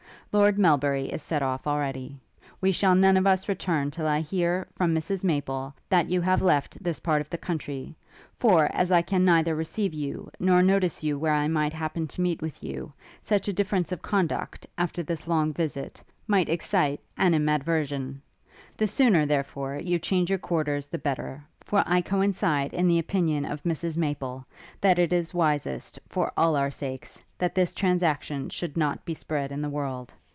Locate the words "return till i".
3.49-4.21